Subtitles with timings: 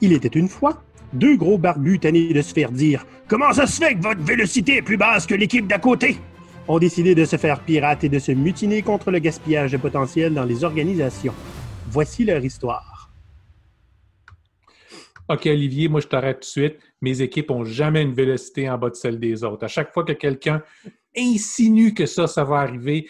[0.00, 3.82] Il était une fois deux gros barbus tannés de se faire dire Comment ça se
[3.82, 6.18] fait que votre vélocité est plus basse que l'équipe d'à côté?
[6.68, 10.34] ont décidé de se faire pirates et de se mutiner contre le gaspillage de potentiel
[10.34, 11.34] dans les organisations.
[11.88, 13.10] Voici leur histoire.
[15.28, 16.78] OK, Olivier, moi je t'arrête tout de suite.
[17.00, 19.64] Mes équipes n'ont jamais une vélocité en bas de celle des autres.
[19.64, 20.62] À chaque fois que quelqu'un
[21.16, 23.08] insinue que ça, ça va arriver,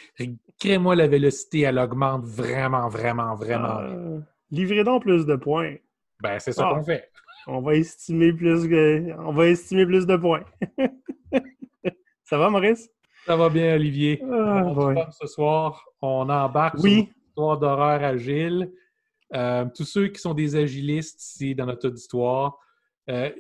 [0.59, 3.81] crée-moi la vélocité, elle augmente vraiment, vraiment, vraiment.
[3.81, 5.75] Euh, livrez donc plus de points.
[6.21, 6.75] Ben, c'est ça Ah.
[6.75, 7.11] qu'on fait.
[7.47, 9.13] On va estimer plus que...
[9.21, 10.45] On va estimer plus de points.
[12.25, 12.89] ça va, Maurice?
[13.25, 14.21] Ça va bien, Olivier.
[14.25, 15.05] Ah, On ouais.
[15.21, 16.99] ce soir, on embarque sur Oui.
[16.99, 18.73] une histoire d'horreur agile.
[19.35, 22.59] Euh, tous ceux qui sont des agilistes ici dans notre auditoire,
[23.11, 23.31] euh,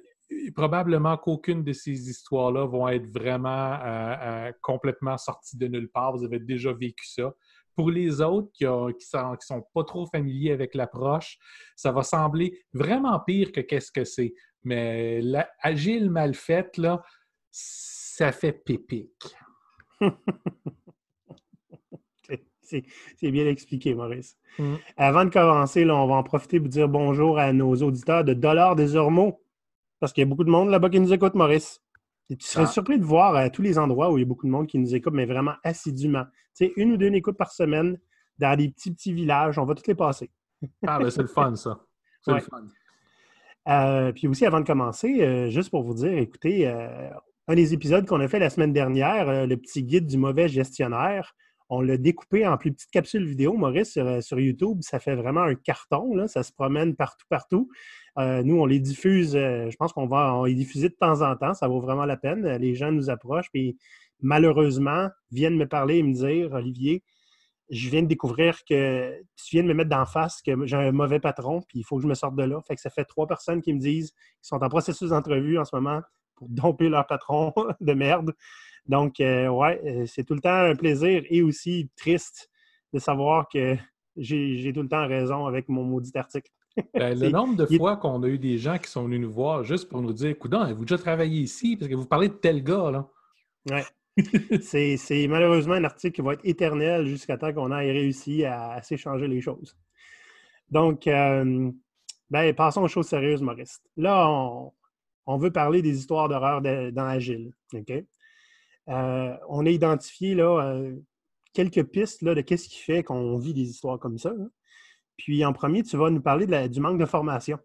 [0.57, 6.16] probablement qu'aucune de ces histoires-là vont être vraiment euh, complètement sorties de nulle part.
[6.16, 7.33] Vous avez déjà vécu ça.
[7.77, 11.39] Pour les autres qui ne sont, qui sont pas trop familiers avec l'approche,
[11.77, 14.35] ça va sembler vraiment pire que qu'est-ce que c'est.
[14.65, 17.02] Mais l'agile mal faite, là,
[17.51, 19.37] ça fait pépique.
[22.69, 22.85] C'est
[23.16, 24.37] c'est bien expliqué, Maurice.
[24.59, 24.74] Mm.
[24.97, 28.35] Avant de commencer, là, on va en profiter pour dire bonjour à nos auditeurs de
[28.35, 29.41] Dollars des Ormeaux.
[30.01, 31.80] Parce qu'il y a beaucoup de monde là-bas qui nous écoute, Maurice.
[32.30, 32.66] Et tu serais Ah.
[32.66, 34.79] surpris de voir à tous les endroits où il y a beaucoup de monde qui
[34.79, 36.24] nous écoute, mais vraiment assidûment.
[36.57, 37.99] Tu sais, une ou deux écoutes par semaine
[38.38, 39.59] dans des petits, petits villages.
[39.59, 40.30] On va toutes les passer.
[40.87, 41.80] Ah, ben c'est le fun, ça.
[42.23, 42.38] C'est Ouais.
[42.41, 42.63] le fun.
[43.69, 47.09] Euh, puis aussi, avant de commencer, euh, juste pour vous dire, écoutez, euh,
[47.49, 50.49] un des épisodes qu'on a fait la semaine dernière, euh, le petit guide du mauvais
[50.49, 51.35] gestionnaire,
[51.69, 54.79] on l'a découpé en plus petites capsules vidéo, Maurice, sur, euh, sur YouTube.
[54.82, 56.29] Ça fait vraiment un carton, là.
[56.29, 57.69] ça se promène partout, partout.
[58.19, 61.37] Euh, nous, on les diffuse, euh, je pense qu'on va les diffuser de temps en
[61.37, 62.47] temps, ça vaut vraiment la peine.
[62.57, 63.77] Les gens nous approchent, puis
[64.21, 67.03] malheureusement, viennent me parler et me dire, Olivier,
[67.69, 70.93] je viens de découvrir que tu viens de me mettre d'en face que j'ai un
[70.93, 72.61] mauvais patron, puis il faut que je me sorte de là.
[72.67, 75.65] Fait que ça fait trois personnes qui me disent qu'ils sont en processus d'entrevue en
[75.65, 76.00] ce moment
[76.37, 78.32] pour domper leur patron de merde.
[78.87, 82.49] Donc, euh, ouais, c'est tout le temps un plaisir et aussi triste
[82.93, 83.76] de savoir que
[84.16, 86.50] j'ai tout le temps raison avec mon maudit article.
[86.94, 89.64] Ben, le nombre de fois qu'on a eu des gens qui sont venus nous voir
[89.64, 91.76] juste pour nous dire Coudon, avez-vous déjà travaillé ici?
[91.76, 93.09] Parce que vous parlez de tel gars, là.
[93.70, 93.84] Ouais.
[94.62, 98.72] c'est c'est malheureusement un article qui va être éternel jusqu'à temps qu'on ait réussi à,
[98.72, 99.76] à s'échanger les choses.
[100.70, 101.70] Donc, euh,
[102.31, 103.81] ben, passons aux choses sérieuses, Maurice.
[103.97, 104.72] Là, on,
[105.26, 107.53] on veut parler des histoires d'horreur de- dans Agile.
[107.75, 107.93] OK?
[108.88, 110.94] Euh, on a identifié là, euh,
[111.53, 114.31] quelques pistes là, de qu'est-ce qui fait qu'on vit des histoires comme ça.
[114.31, 114.48] hein.
[115.16, 117.59] Puis, en premier, tu vas nous parler de la- du manque de formation.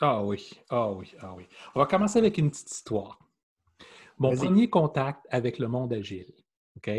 [0.00, 1.44] Ah oui, ah oui, ah oui.
[1.74, 3.18] On va commencer avec une petite histoire.
[4.18, 6.32] Mon premier contact avec le monde agile.
[6.76, 6.90] OK?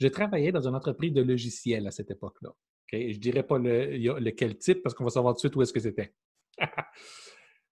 [0.00, 2.50] Je travaillais dans une entreprise de logiciels à cette époque-là.
[2.92, 5.62] Je ne dirais pas le, lequel type parce qu'on va savoir tout de suite où
[5.62, 6.12] est-ce que c'était.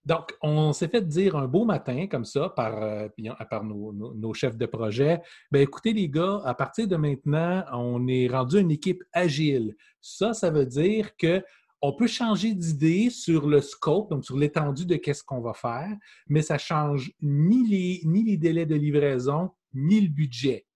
[0.05, 3.93] Donc, on s'est fait dire un beau matin, comme ça, par, euh, euh, par nos,
[3.93, 8.29] nos- nos chefs de projet, ben écoutez les gars, à partir de maintenant, on est
[8.29, 9.77] rendu une équipe agile.
[10.01, 11.43] Ça, ça veut dire que
[11.81, 15.97] on peut changer d'idée sur le scope, donc sur l'étendue de qu'est-ce qu'on va faire,
[16.29, 20.67] mais ça change ni les, ni les délais de livraison, ni le budget.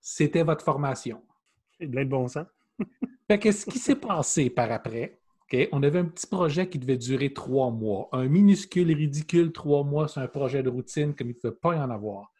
[0.00, 1.22] C'était votre formation.
[1.78, 2.46] C'est plein de bon sens.
[3.28, 6.78] Fait que ce qui s'est passé par après, OK, on avait un petit projet qui
[6.78, 8.08] devait durer trois mois.
[8.12, 11.74] Un minuscule, ridicule trois mois, c'est un projet de routine comme il ne peut pas
[11.74, 12.32] y en avoir.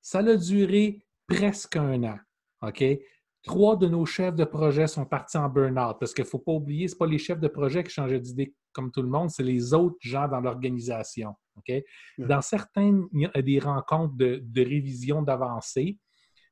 [0.00, 2.18] Ça a duré presque un an.
[2.62, 2.84] OK?
[3.42, 6.52] Trois de nos chefs de projet sont partis en burn-out parce qu'il ne faut pas
[6.52, 9.42] oublier, ce pas les chefs de projet qui changeaient d'idée comme tout le monde, c'est
[9.42, 11.34] les autres gens dans l'organisation.
[12.18, 15.98] Dans certaines des rencontres de, de révision d'avancée,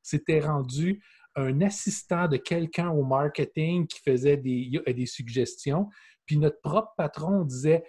[0.03, 1.01] c'était rendu
[1.35, 5.89] un assistant de quelqu'un au marketing qui faisait des, des suggestions.
[6.25, 7.83] Puis notre propre patron disait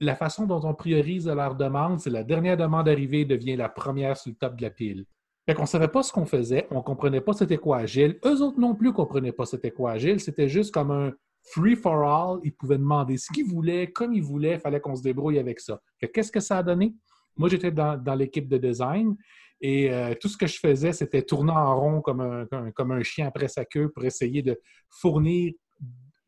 [0.00, 4.16] la façon dont on priorise leur demande, c'est la dernière demande arrivée devient la première
[4.16, 5.06] sur le top de la pile.
[5.46, 8.18] Fait qu'on ne savait pas ce qu'on faisait, on ne comprenait pas c'était quoi agile.
[8.24, 10.18] Eux autres non plus comprenaient pas c'était quoi agile.
[10.18, 11.12] C'était juste comme un
[11.52, 12.40] free for all.
[12.42, 15.60] Ils pouvaient demander ce qu'ils voulaient, comme ils voulaient, il fallait qu'on se débrouille avec
[15.60, 15.80] ça.
[16.12, 16.94] Qu'est-ce que ça a donné?
[17.36, 19.14] Moi, j'étais dans, l'équipe de design
[19.60, 23.02] et euh, tout ce que je faisais, c'était tourner en rond comme un, comme un
[23.02, 24.60] chien après sa queue pour essayer de
[24.90, 25.52] fournir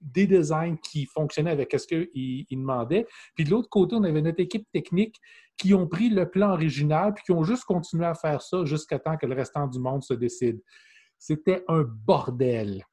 [0.01, 3.07] des designs qui fonctionnaient avec ce qu'ils demandaient.
[3.35, 5.17] Puis de l'autre côté, on avait notre équipe technique
[5.57, 8.99] qui ont pris le plan original puis qui ont juste continué à faire ça jusqu'à
[8.99, 10.61] temps que le restant du monde se décide.
[11.19, 12.85] C'était un bordel.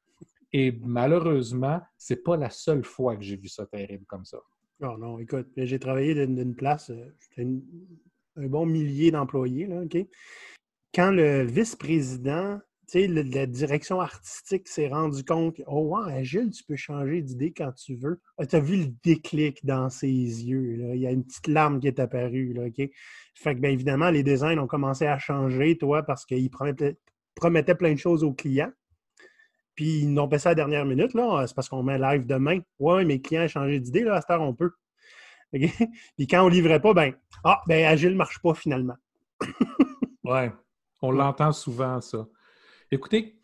[0.52, 4.38] Et malheureusement, c'est pas la seule fois que j'ai vu ça terrible comme ça.
[4.82, 7.50] Oh non, écoute, j'ai travaillé d'une place, euh,
[8.36, 9.82] un bon millier d'employés, là?
[10.94, 16.62] Quand le vice-président sais, la direction artistique s'est rendu compte que, oh, ouais, Agile, tu
[16.64, 18.20] peux changer d'idée quand tu veux.
[18.38, 20.76] Ah, tu as vu le déclic dans ses yeux.
[20.76, 20.94] Là.
[20.94, 22.52] Il y a une petite larme qui est apparue.
[22.52, 22.64] Là?
[23.34, 26.96] Fait que, bien évidemment, les designs ont commencé à changer, toi, parce qu'ils promettaient,
[27.34, 28.72] promettaient plein de choses aux clients.
[29.74, 31.44] Puis ils n'ont pas ça à la dernière minute, là.
[31.46, 32.60] C'est parce qu'on met live demain.
[32.78, 34.70] Ouais, mes clients ont changé d'idée, là, à cette heure, on peut.
[35.52, 38.96] Puis quand on ne livrait pas, ben, ah, ben, Agile ne marche pas finalement.
[40.24, 40.52] ouais,
[41.02, 42.26] on l'entend souvent, ça.
[42.92, 43.40] Écoutez,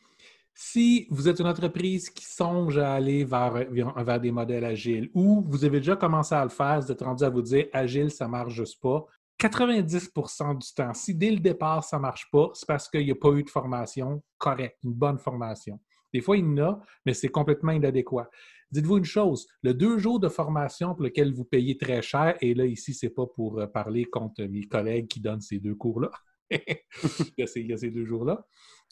[0.54, 5.44] si vous êtes une entreprise qui songe à aller vers, vers des modèles agiles ou
[5.48, 8.26] vous avez déjà commencé à le faire, vous êtes rendu à vous dire agile, ça
[8.26, 9.04] ne marche juste pas.
[9.40, 13.10] 90% du temps, si dès le départ ça ne marche pas, c'est parce qu'il n'y
[13.10, 15.80] a pas eu de formation correcte, une bonne formation.
[16.14, 18.30] Des fois, il y en a, mais c'est complètement inadéquat.
[18.70, 22.54] Dites-vous une chose, le deux jours de formation pour lequel vous payez très cher, et
[22.54, 25.74] là, ici, ce n'est pas pour euh, parler contre mes collègues qui donnent ces deux
[25.74, 26.10] cours-là,
[26.50, 28.46] il, y a ces deux jours-là,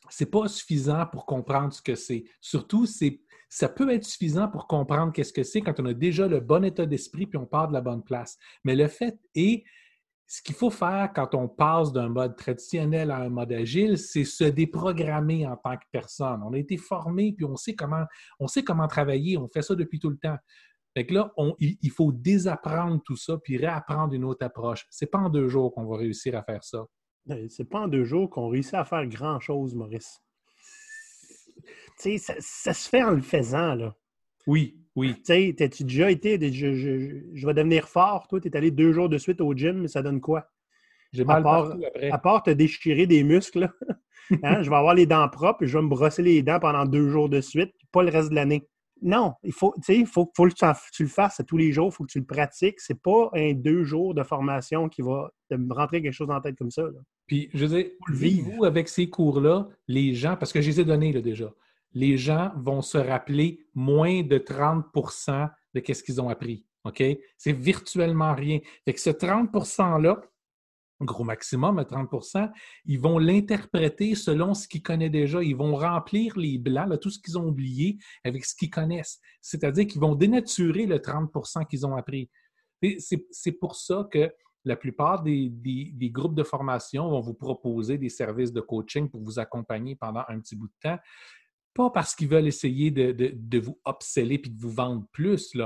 [0.09, 2.25] c'est pas suffisant pour comprendre ce que c'est.
[2.41, 3.21] Surtout, c'est
[3.51, 6.65] ça peut être suffisant pour comprendre qu'est-ce que c'est quand on a déjà le bon
[6.65, 8.39] état d'esprit puis on part de la bonne place.
[8.65, 9.65] Mais le fait est,
[10.29, 14.25] ce qu'il faut faire quand on passe d'un mode traditionnel à un mode agile, c'est
[14.25, 16.41] se déprogrammer en tant que personne.
[16.45, 18.05] On a été formé puis on sait comment,
[18.39, 19.37] on sait comment travailler.
[19.37, 20.37] On fait ça depuis tout le temps.
[20.97, 24.87] Fait là, il, faut désapprendre tout ça puis réapprendre une autre approche.
[24.91, 26.85] C'est pas en deux jours qu'on va réussir à faire ça.
[27.27, 30.21] Ben, c'est pas en deux jours qu'on réussit à faire grand-chose, Maurice.
[32.01, 33.95] Tu sais, ça, ça, se fait en le faisant, là.
[34.47, 35.15] Oui, oui.
[35.17, 36.75] Tu sais, t'as-tu déjà été, je,
[37.35, 39.89] je, vais devenir fort, toi, tu es allé deux jours de suite au gym, mais
[39.89, 40.51] ça donne quoi?
[41.13, 42.11] J'ai mal à part, après.
[42.11, 43.71] À part te déchirer des muscles,
[44.43, 47.11] hein, je vais avoir les dents propres, je vais me brosser les dents pendant deux
[47.11, 48.67] jours de suite, pas le reste de l'année.
[49.03, 52.05] Non, il faut, il faut, faut que tu le fasses tous les jours, il faut
[52.05, 52.81] que tu le pratiques.
[52.81, 56.41] C'est pas un deux jours de formation qui va te rentrer quelque chose dans la
[56.41, 56.85] tête comme ça.
[57.27, 60.85] Puis, je veux dire, vous, avec ces cours-là, les gens, parce que je les ai
[60.85, 61.53] donnés là, déjà,
[61.93, 66.65] les gens vont se rappeler moins de 30% de ce qu'ils ont appris.
[66.85, 67.03] OK?
[67.37, 68.59] C'est virtuellement rien.
[68.85, 70.21] Fait que ce 30 %-là,
[71.05, 72.51] gros maximum à 30%
[72.85, 75.43] ils vont l'interpréter selon ce qu'ils connaissent déjà.
[75.43, 79.21] Ils vont remplir les blancs, tout ce qu'ils ont oublié, avec ce qu'ils connaissent.
[79.41, 82.31] C'est-à-dire qu'ils vont dénaturer le 30% qu'ils ont appris.
[82.99, 84.33] C'est pour ça que
[84.65, 85.51] la plupart des,
[86.13, 90.41] groupes de formation vont vous proposer des services de coaching pour vous accompagner pendant un
[90.41, 90.99] petit bout de temps.
[91.75, 95.57] Pas parce qu'ils veulent essayer de, vous upseller puis de vous vendre plus,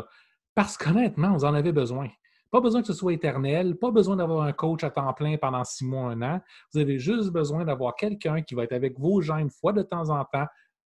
[0.55, 2.09] parce qu'honnêtement, vous en avez besoin.
[2.55, 5.65] Pas besoin que ce soit éternel, pas besoin d'avoir un coach à temps plein pendant
[5.65, 6.41] six mois, un an.
[6.73, 9.83] Vous avez juste besoin d'avoir quelqu'un qui va être avec vos gens une fois de
[9.83, 10.47] temps en temps,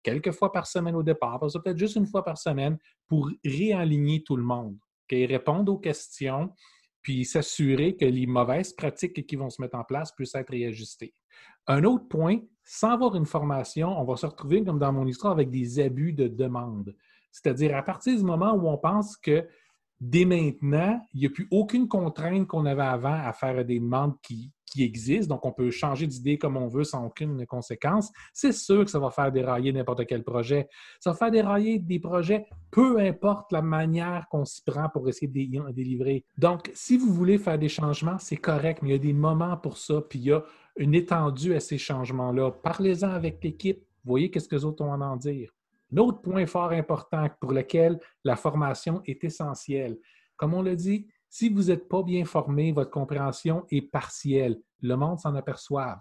[0.02, 4.36] quelques fois par semaine au départ, peut-être juste une fois par semaine pour réaligner tout
[4.36, 5.26] le monde, okay?
[5.26, 6.50] répondre aux questions,
[7.02, 11.12] puis s'assurer que les mauvaises pratiques qui vont se mettre en place puissent être réajustées.
[11.66, 15.34] Un autre point, sans avoir une formation, on va se retrouver, comme dans mon histoire,
[15.34, 16.96] avec des abus de demande.
[17.30, 19.46] C'est-à-dire à partir du moment où on pense que
[20.00, 24.14] dès maintenant, il n'y a plus aucune contrainte qu'on avait avant à faire des demandes
[24.22, 25.34] qui, existent.
[25.34, 28.12] Donc, on peut changer d'idée comme on veut sans aucune conséquence.
[28.32, 30.68] C'est sûr que ça va faire dérailler n'importe quel projet.
[31.00, 35.26] Ça va faire dérailler des projets, peu importe la manière qu'on s'y prend pour essayer
[35.26, 36.24] de délivrer.
[36.38, 39.56] Donc, si vous voulez faire des changements, c'est correct, mais il y a des moments
[39.56, 40.44] pour ça, puis il y a
[40.76, 42.52] une étendue à ces changements-là.
[42.52, 43.84] Parlez-en avec l'équipe.
[44.04, 45.50] Voyez qu'est-ce que les autres ont à en dire.
[45.92, 49.98] Un autre point fort important pour lequel la formation est essentielle.
[50.36, 54.60] Comme on l'a dit, si vous n'êtes pas bien formé, votre compréhension est partielle.
[54.80, 55.98] Le monde s'en aperçoit.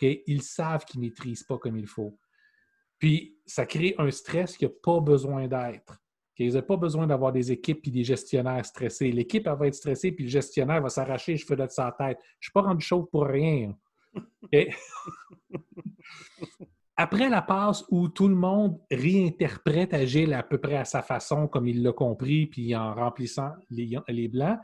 [0.00, 2.18] Ils savent qu'ils ne maîtrisent pas comme il faut.
[2.98, 6.00] Puis, ça crée un stress qui n'a pas besoin d'être.
[6.38, 9.12] Ils n'ont pas besoin d'avoir des équipes et des gestionnaires stressés.
[9.12, 12.18] L'équipe, va être stressée, puis le gestionnaire va s'arracher les cheveux de sa tête.
[12.20, 13.76] Je ne suis pas rendu chaud pour rien.
[16.96, 21.48] Après la passe où tout le monde réinterprète Agile à peu près à sa façon,
[21.48, 24.60] comme il l'a compris, puis en remplissant les, blancs,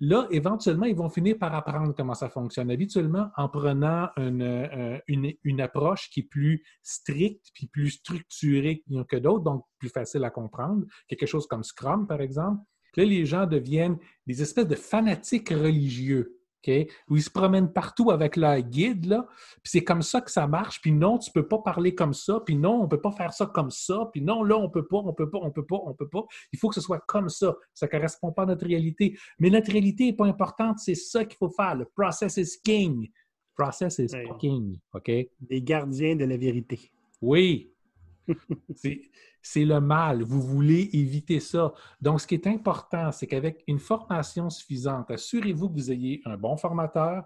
[0.00, 2.70] là, éventuellement, ils vont finir par apprendre comment ça fonctionne.
[2.70, 9.16] Habituellement, en prenant une, euh, une, approche qui est plus stricte puis plus structurée que
[9.16, 12.62] d'autres, donc plus facile à comprendre, quelque chose comme Scrum, par exemple,
[12.96, 16.37] là, les gens deviennent des espèces de fanatiques religieux
[17.08, 19.26] où ils se promènent partout avec leur guide, là,
[19.62, 22.14] puis c'est comme ça que ça marche, puis non, tu ne peux pas parler comme
[22.14, 24.64] ça, puis non, on ne peut pas faire ça comme ça, puis non, là, on
[24.64, 26.24] ne peut pas, on ne peut pas, on ne peut pas, on peut pas.
[26.52, 27.54] Il faut que ce soit comme ça.
[27.74, 29.16] Ça ne correspond pas à notre réalité.
[29.38, 31.74] Mais notre réalité n'est pas importante, c'est ça qu'il faut faire.
[31.74, 33.08] Le process is king.
[33.56, 35.10] Process is king, OK?
[35.40, 36.92] Des gardiens de la vérité.
[37.20, 37.72] Oui.
[39.42, 40.22] C'est le mal.
[40.22, 41.72] Vous voulez éviter ça.
[42.00, 46.36] Donc, ce qui est important, c'est qu'avec une formation suffisante, assurez-vous que vous ayez un
[46.36, 47.24] bon formateur,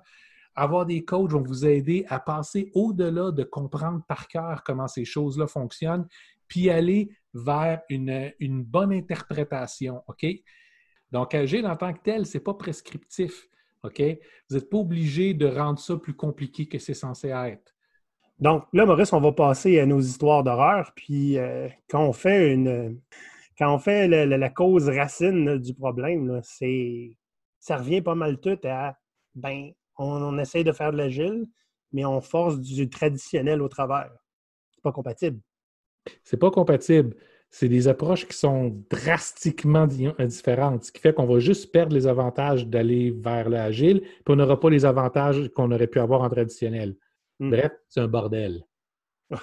[0.54, 5.04] Avoir des coachs vont vous aider à passer au-delà de comprendre par cœur comment ces
[5.04, 6.06] choses-là fonctionnent,
[6.46, 10.02] puis aller vers une, bonne interprétation.
[10.08, 10.26] OK?
[11.10, 13.48] Donc, agir en tant que tel, ce n'est pas prescriptif.
[13.82, 14.02] OK?
[14.50, 17.74] Vous n'êtes pas obligé de rendre ça plus compliqué que c'est censé être.
[18.42, 20.90] Donc, là, Maurice, on va passer à nos histoires d'horreur.
[20.96, 23.00] Puis, euh, quand on fait une.
[23.56, 27.16] Quand on fait la, cause racine du problème, c'est.
[27.60, 28.96] Ça revient pas mal tout à.
[29.36, 31.46] Ben, on, essaye de faire de l'agile,
[31.92, 34.10] mais on force du traditionnel au travers.
[34.72, 35.38] C'est pas compatible.
[36.24, 37.14] C'est pas compatible
[37.54, 42.06] c'est des approches qui sont drastiquement différentes, ce qui fait qu'on va juste perdre les
[42.06, 46.30] avantages d'aller vers l'agile, puis on n'aura pas les avantages qu'on aurait pu avoir en
[46.30, 46.96] traditionnel.
[47.42, 47.50] Hmm.
[47.50, 48.62] Bref, c'est un bordel.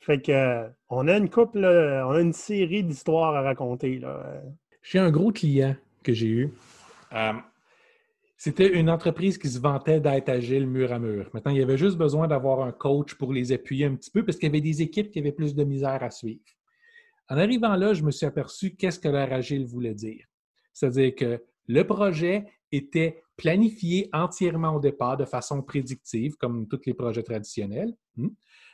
[0.00, 4.00] fait que on a une couple, on a une série d'histoires à raconter.
[4.82, 6.52] J'ai un gros client que j'ai eu.
[7.12, 7.34] Euh,
[8.36, 11.30] c'était une entreprise qui se vantait d'être agile mur à mur.
[11.32, 14.24] Maintenant, il y avait juste besoin d'avoir un coach pour les appuyer un petit peu
[14.24, 16.42] parce qu'il y avait des équipes qui avaient plus de misère à suivre.
[17.28, 20.26] En arrivant là, je me suis aperçu qu'est-ce que leur agile voulait dire.
[20.72, 26.94] C'est-à-dire que le projet était planifié entièrement au départ de façon prédictive, comme tous les
[26.94, 27.94] projets traditionnels.
[28.16, 28.28] Hmm.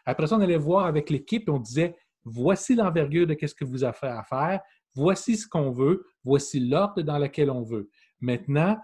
[0.04, 3.64] Après ça, on allait voir avec l'équipe et on disait voici l'envergure de ce que
[3.64, 4.60] vous avez à faire,
[4.94, 7.90] voici ce qu'on veut, voici l'ordre dans lequel on veut.
[8.20, 8.78] Maintenant,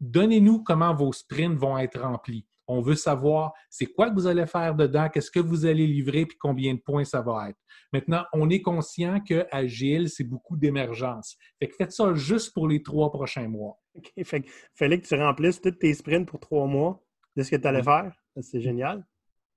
[0.00, 2.46] donnez-nous comment vos sprints vont être remplis.
[2.68, 6.26] On veut savoir c'est quoi que vous allez faire dedans, qu'est-ce que vous allez livrer,
[6.26, 7.58] puis combien de points ça va être.
[7.92, 11.36] Maintenant, on est conscient que Agile, c'est beaucoup d'émergence.
[11.58, 13.80] Fait que faites ça juste pour les trois prochains mois.
[13.96, 14.12] OK.
[14.22, 17.02] Fait que fallait que tu remplisses tous tes sprints pour trois mois
[17.36, 18.12] de ce que tu allais faire.
[18.40, 19.04] C'est génial.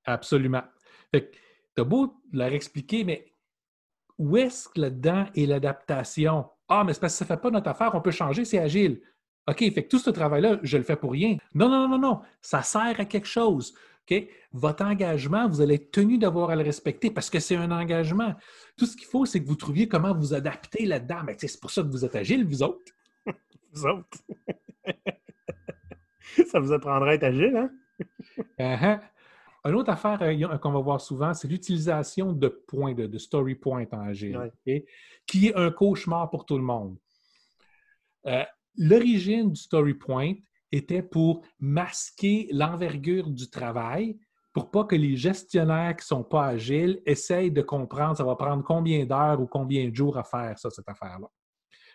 [0.06, 0.64] Absolument.
[1.14, 1.38] Fait que
[1.76, 3.32] t'as beau leur expliquer, mais
[4.18, 6.46] où est-ce que là-dedans est l'adaptation?
[6.68, 8.60] Ah, mais c'est parce que ça ne fait pas notre affaire, on peut changer, c'est
[8.60, 9.02] agile.
[9.48, 11.38] OK, fait que tout ce travail-là, je le fais pour rien.
[11.56, 13.74] Non, non, non, non, ça sert à quelque chose.
[14.10, 14.28] OK?
[14.54, 18.36] Votre engagement, vous allez être tenu d'avoir à le respecter parce que c'est un engagement.
[18.78, 21.24] Tout ce qu'il faut, c'est que vous trouviez comment vous adapter là-dedans.
[21.26, 22.92] Mais c'est pour ça que vous êtes agile, vous autres.
[23.74, 24.18] vous autres.
[26.48, 27.72] ça vous apprendra à être agile, hein?
[28.60, 29.00] Uh-huh.
[29.64, 33.86] Une autre affaire euh, qu'on va voir souvent, c'est l'utilisation de points, de, story points
[33.92, 34.52] en agile,
[35.28, 36.98] qui est un cauchemar pour tout le monde.
[38.26, 38.44] Euh,
[38.78, 40.34] L'origine du story point
[40.72, 44.18] était pour masquer l'envergure du travail
[44.54, 48.36] pour pas que les gestionnaires qui ne sont pas agiles essayent de comprendre ça va
[48.36, 51.28] prendre combien d'heures ou combien de jours à faire ça, cette affaire-là.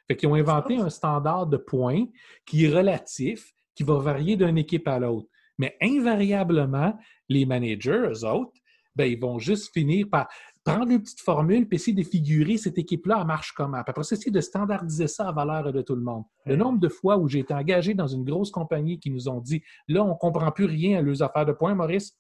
[0.06, 2.04] Fait qu'ils ont inventé un standard de points
[2.47, 5.28] qui est relatif, qui va varier d'une équipe à l'autre.
[5.59, 6.97] Mais invariablement,
[7.28, 8.52] les managers, eux autres,
[8.95, 10.28] ben, ils vont juste finir par
[10.66, 13.82] prendre une petite formule puis essayer de figurer cette équipe-là marche comment.
[13.85, 16.25] Puis après ça, essayer de standardiser ça à valeur de tout le monde.
[16.44, 19.40] Le nombre de fois où j'ai été engagé dans une grosse compagnie qui nous ont
[19.40, 22.18] dit là, on ne comprend plus rien à leurs affaires de points, Maurice,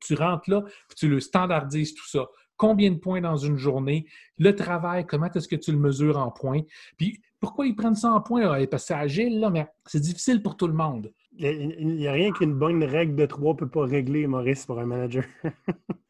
[0.00, 2.26] tu rentres là, puis tu le standardises tout ça.
[2.58, 4.06] Combien de points dans une journée?
[4.36, 6.60] Le travail, comment est-ce que tu le mesures en points?
[6.98, 8.66] Puis pourquoi ils prennent ça en points?
[8.66, 11.10] Parce que c'est agile, là, mais c'est difficile pour tout le monde.
[11.38, 14.78] Il n'y a, rien qu'une bonne règle de trois ne peut pas régler, Maurice, pour
[14.78, 15.24] un manager.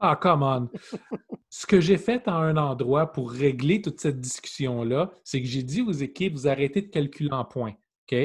[0.00, 0.68] Ah, come on.
[1.50, 5.62] Ce que j'ai fait à un endroit pour régler toute cette discussion-là, c'est que j'ai
[5.62, 7.74] dit aux équipes, vous arrêtez de calculer en points.
[8.10, 8.16] OK?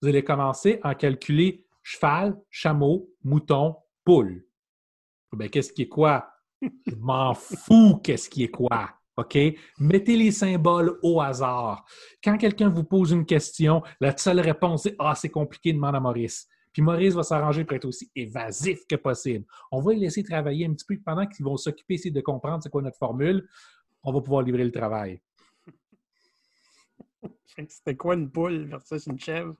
[0.00, 4.46] Vous allez commencer à calculer cheval, chameau, mouton, poule.
[5.32, 6.32] Ben, qu'est-ce qui est quoi?
[6.62, 8.90] Je m'en fous qu'est-ce qui est quoi.
[9.16, 9.36] OK?
[9.78, 11.84] Mettez les symboles au hasard.
[12.24, 16.00] Quand quelqu'un vous pose une question, la seule réponse est Ah, c'est compliqué, demande à
[16.00, 16.48] Maurice.
[16.72, 19.44] Puis Maurice va s'arranger pour être aussi évasif que possible.
[19.72, 22.62] On va les laisser travailler un petit peu pendant qu'ils vont s'occuper, essayer de comprendre
[22.62, 23.48] c'est quoi notre formule.
[24.02, 25.20] On va pouvoir livrer le travail.
[27.68, 29.54] C'était quoi une poule versus une chèvre?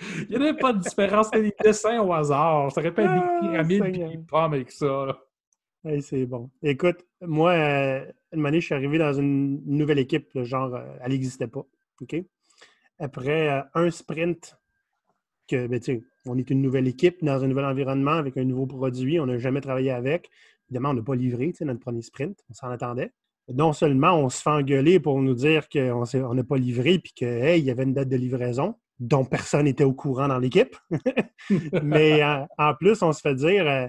[0.00, 1.26] Il n'y avait pas de différence.
[1.26, 2.70] C'était des dessins au hasard.
[2.72, 5.18] Ça aurait pu être des ah, pyramides et des pommes avec ça.
[6.00, 6.50] c'est bon.
[6.62, 11.12] Écoute, moi, euh, une année, je suis arrivé dans une nouvelle équipe, genre, euh, elle
[11.12, 11.64] n'existait pas.
[12.00, 12.16] OK?
[12.98, 14.58] Après euh, un sprint
[15.48, 15.80] que, ben,
[16.26, 19.38] on est une nouvelle équipe dans un nouvel environnement avec un nouveau produit, on n'a
[19.38, 20.30] jamais travaillé avec.
[20.68, 23.12] Évidemment, on n'a pas livré notre premier sprint, on s'en attendait.
[23.52, 27.58] Non seulement on se fait engueuler pour nous dire qu'on n'a pas livré puis qu'il
[27.58, 30.76] y avait une date de livraison dont personne n'était au courant dans l'équipe,
[31.82, 33.88] mais en, plus, on se fait dire euh,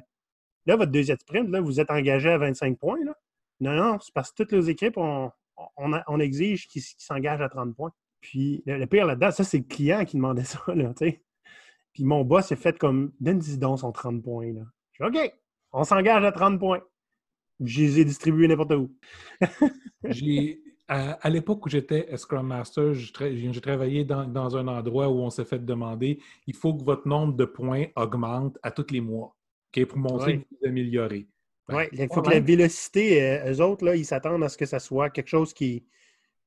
[0.66, 3.04] là, votre deuxième sprint, là, vous êtes engagé à 25 points.
[3.06, 3.14] Là.
[3.62, 5.32] Non, non, c'est parce que toutes les équipes, on,
[5.78, 7.92] on, exige qu'ils s'engagent à 30 points.
[8.20, 10.60] Puis le, pire là-dedans, ça, c'est le client qui demandait ça.
[10.68, 10.94] Là,
[11.96, 14.52] puis mon boss est fait comme donne-y donc son 30 points.
[14.54, 14.62] Là.
[14.92, 15.34] Je dis OK,
[15.72, 16.82] on s'engage à 30 points.
[17.62, 18.94] Je les ai distribués n'importe où.
[20.88, 25.64] à, l'époque où j'étais Scrum Master, j'ai travaillé dans, un endroit où on s'est fait
[25.64, 29.34] demander il faut que votre nombre de points augmente à tous les mois
[29.84, 31.28] pour montrer que vous améliorez.
[31.68, 34.58] Ben, oui, il faut que la vélocité, euh, eux autres, là, ils s'attendent à ce
[34.58, 35.86] que ça soit quelque chose qui.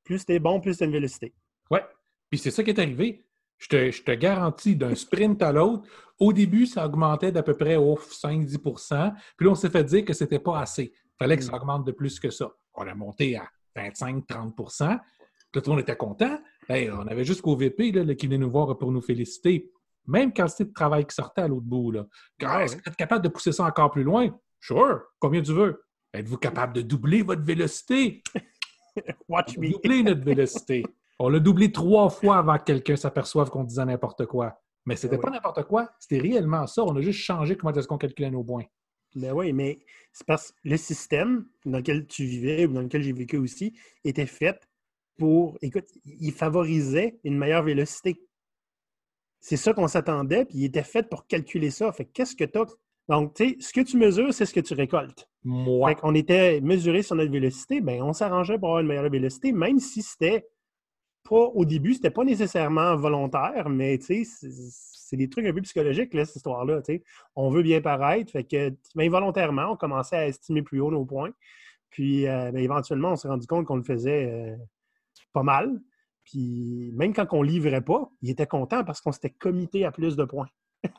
[0.04, 1.34] Plus t'es bon, plus t'as une vélocité.
[1.70, 1.80] Oui.
[2.30, 3.26] Puis c'est ça qui est arrivé.
[3.58, 3.68] Je
[4.02, 5.88] te, garantis, d'un sprint à l'autre,
[6.18, 10.12] au début, ça augmentait d'à peu près 5-10% Puis là, on s'est fait dire que
[10.12, 10.92] c'était pas assez.
[10.94, 11.56] Il fallait que ça mm.
[11.56, 12.50] augmente de plus que ça.
[12.74, 14.98] On a monté à 25-30%
[15.52, 16.38] Tout le monde était content.
[16.70, 19.70] on avait jusqu'au VP là, qui venait nous voir pour nous féliciter.
[20.06, 21.90] Même quantité de travail qui sortait à l'autre bout.
[21.90, 22.06] Là.
[22.62, 24.30] Est-ce que tu es capable de pousser ça encore plus loin?
[24.60, 25.02] Sure.
[25.18, 25.84] Combien tu veux?
[26.14, 28.22] Êtes-vous capable de doubler votre vélocité?
[29.28, 29.70] Watch me.
[29.70, 30.84] Doubler notre vélocité.
[31.18, 34.60] On l'a doublé trois fois avant que quelqu'un s'aperçoive qu'on disait n'importe quoi.
[34.86, 36.82] Mais c'était n'était ben pas n'importe quoi, c'était réellement ça.
[36.84, 38.64] On a juste changé comment est-ce qu'on calculait nos points.
[39.14, 39.80] Ben oui, mais
[40.12, 43.76] c'est parce que le système dans lequel tu vivais ou dans lequel j'ai vécu aussi
[44.04, 44.58] était fait
[45.18, 48.22] pour, écoute, il favorisait une meilleure vélocité.
[49.40, 51.92] C'est ça qu'on s'attendait, puis il était fait pour calculer ça.
[51.92, 52.66] Fait qu'est-ce que tu as?
[53.08, 55.28] Donc, tu sais, ce que tu mesures, c'est ce que tu récoltes.
[55.42, 55.88] Moi.
[55.90, 59.52] Fait qu'on était mesuré sur notre vélocité, ben on s'arrangeait pour avoir une meilleure vélocité,
[59.52, 60.46] même si c'était
[61.36, 66.36] au début, c'était pas nécessairement volontaire, mais c'est des trucs un peu psychologiques, là, cette
[66.36, 66.80] histoire-là.
[67.36, 71.30] On veut bien paraître, fait que involontairement, on commençait à estimer plus haut nos points.
[71.90, 74.56] Puis euh, ben, éventuellement, on s'est rendu compte qu'on le faisait euh,
[75.32, 75.80] pas mal.
[76.24, 80.16] Puis même quand on livrait pas, il était content parce qu'on s'était comité à plus
[80.16, 80.48] de points.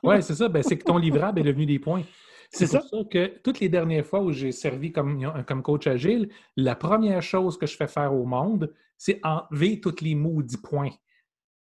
[0.03, 0.49] Oui, c'est ça.
[0.49, 2.03] Ben, c'est que ton livrable est devenu des points.
[2.51, 2.97] C'est pour ça.
[3.09, 7.57] que toutes les dernières fois où j'ai servi comme, comme coach agile, la première chose
[7.57, 10.89] que je fais faire au monde, c'est enlever tous les maudits points.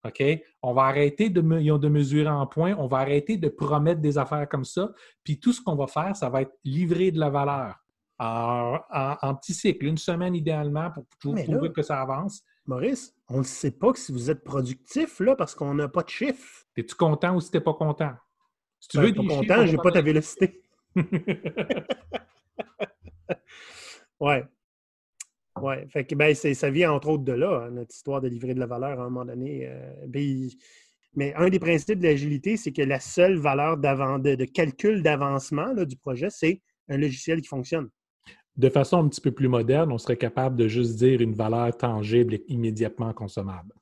[0.05, 0.21] OK?
[0.61, 4.47] On va arrêter de, de mesurer en points, on va arrêter de promettre des affaires
[4.49, 4.91] comme ça.
[5.23, 7.75] Puis tout ce qu'on va faire, ça va être livrer de la valeur
[8.19, 8.79] en,
[9.21, 12.43] en, petit cycle, une semaine idéalement pour trouver que ça avance.
[12.65, 16.09] Maurice, on ne sait pas si vous êtes productif là parce qu'on n'a pas de
[16.09, 16.65] chiffres.
[16.75, 18.13] Es-tu content ou si tu n'es pas content?
[18.79, 20.61] Si tu ben, veux pas content, j'ai pas ta vélocité.
[24.19, 24.45] ouais.
[25.61, 25.87] Ouais.
[25.89, 28.59] Fait que ben, ça vient entre autres de là, hein, notre histoire de livrer de
[28.59, 29.67] la valeur à un moment donné.
[29.67, 30.49] Euh, ben,
[31.15, 35.73] mais un des principes de l'agilité, c'est que la seule valeur de, de, calcul d'avancement
[35.73, 37.89] du projet, c'est un logiciel qui fonctionne.
[38.55, 41.75] De façon un petit peu plus moderne, on serait capable de juste dire une valeur
[41.75, 43.73] tangible et immédiatement consommable.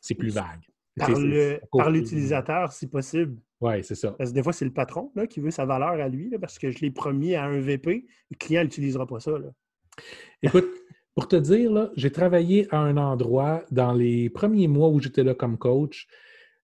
[0.00, 0.60] C'est plus vague.
[0.98, 3.38] Par l'utilisateur, si possible.
[3.60, 4.12] Oui, c'est ça.
[4.12, 6.58] Parce que des fois, c'est le patron là, qui veut sa valeur à lui, parce
[6.58, 9.32] que je l'ai promis à un VP, le client n'utilisera pas ça.
[10.42, 10.68] Écoute,
[11.14, 15.34] pour te dire, j'ai travaillé à un endroit dans les premiers mois où j'étais là
[15.34, 16.06] comme coach.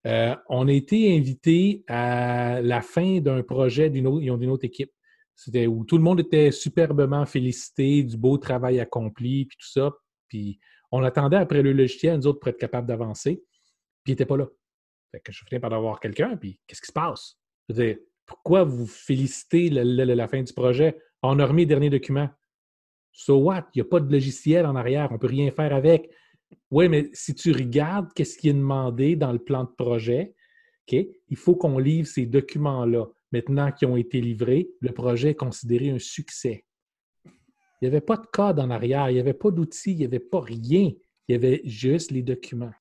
[0.07, 4.93] Euh, on a été invité à la fin d'un projet d'une autre, d'une autre équipe.
[5.37, 9.93] C'était où tout le monde était superbement félicité du beau travail accompli, puis tout ça.
[10.29, 10.59] Puis
[10.91, 13.45] on attendait après le logiciel, nous autres, pour être capables d'avancer.
[14.03, 14.49] Puis il n'était pas là.
[15.13, 17.39] Fait que je finis par avoir quelqu'un, puis qu'est-ce qui se passe?
[17.69, 20.99] Je veux dire, pourquoi vous félicitez la, fin du projet?
[21.23, 22.29] On a remis le dernier document.
[23.13, 23.69] So what?
[23.75, 26.11] Il n'y a pas de logiciel en arrière, on ne peut rien faire avec.
[26.71, 30.35] Oui, mais si tu regardes qu'est-ce qui est demandé dans le plan de projet,
[30.89, 33.07] il faut qu'on livre ces documents-là.
[33.37, 36.65] Maintenant qu'ils ont été livrés, le projet est considéré un succès.
[37.27, 40.05] Il n'y avait pas de code en arrière, il n'y avait pas d'outils, il n'y
[40.07, 40.91] avait pas rien.
[41.29, 42.73] Il y avait juste les documents.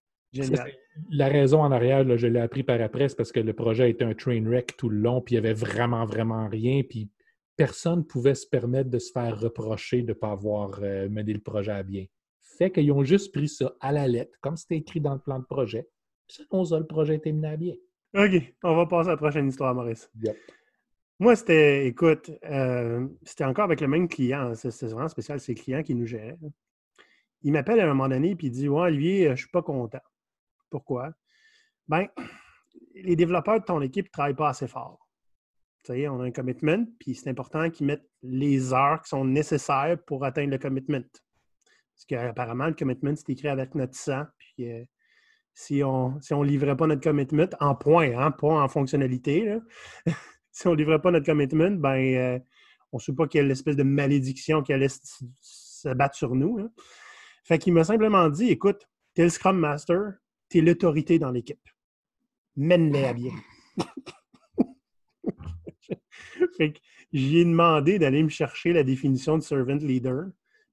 [1.09, 4.05] La raison en arrière, je l'ai appris par après, c'est parce que le projet était
[4.05, 7.09] un train wreck tout le long, puis il n'y avait vraiment, vraiment rien, puis
[7.57, 11.33] personne ne pouvait se permettre de se faire reprocher de ne pas avoir euh, mené
[11.33, 12.05] le projet à bien.
[12.39, 15.39] Fait qu'ils ont juste pris ça à la lettre, comme c'était écrit dans le plan
[15.39, 15.89] de projet.
[16.27, 17.73] Puis ça, le projet était mené à bien.
[18.15, 20.09] OK, on va passer à la prochaine histoire, Maurice.
[21.19, 24.53] Moi, c'était, écoute, euh, c'était encore avec le même client.
[24.55, 26.37] C'est vraiment spécial, c'est le client qui nous gérait.
[27.41, 29.61] Il m'appelle à un moment donné, puis il dit Ouais, Olivier, je ne suis pas
[29.61, 29.99] content.
[30.69, 31.11] Pourquoi?
[31.89, 32.07] Ben,
[32.95, 35.09] les développeurs de ton équipe ne travaillent pas assez fort.
[35.83, 39.25] Tu sais, on a un commitment, puis c'est important qu'ils mettent les heures qui sont
[39.25, 41.03] nécessaires pour atteindre le commitment.
[41.95, 44.23] Parce qu'apparemment, le commitment, c'est écrit avec notre sang.
[44.37, 44.83] Puis euh,
[45.55, 49.57] si on si ne livrait pas notre commitment, en point, hein, pas en fonctionnalité,
[50.51, 52.39] si on ne livrait pas notre commitment, ben, euh,
[52.91, 56.69] on ne sait pas quelle espèce de malédiction qui allait se battre sur nous.
[57.45, 60.15] Fait qu'il m'a simplement dit écoute, tu es le Scrum Master,
[60.49, 61.61] tu es l'autorité dans l'équipe.
[62.57, 63.31] Mène-les à bien.
[67.13, 70.25] j'ai demandé d'aller me chercher la définition de servant leader.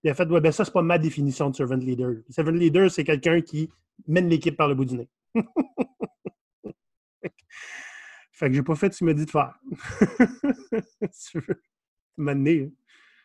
[0.02, 2.14] Il a fait, ouais, ben ça, c'est pas ma définition de servant leader.
[2.30, 3.70] Servant leader, c'est quelqu'un qui
[4.06, 5.08] mène l'équipe par le bout du nez.
[8.32, 9.58] fait que j'ai pas fait ce qu'il m'a dit de faire.
[11.30, 11.62] tu veux
[12.16, 12.72] m'amener.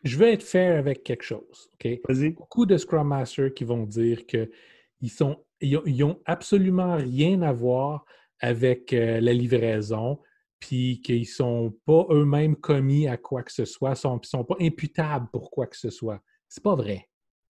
[0.04, 1.70] je vais être fair avec quelque chose.
[1.74, 2.00] OK?
[2.08, 2.32] Vas-y.
[2.32, 8.06] Beaucoup de Scrum Masters qui vont dire qu'ils sont ils ont, absolument rien à voir
[8.40, 10.20] avec euh, la livraison,
[10.60, 14.44] puis qu'ils ne sont pas eux-mêmes commis à quoi que ce soit, ils ne sont
[14.44, 16.22] pas imputables pour quoi que ce soit.
[16.48, 17.10] C'est pas vrai.